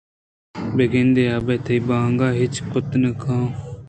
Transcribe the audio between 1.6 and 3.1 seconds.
تئی بانگاں ہچ کُت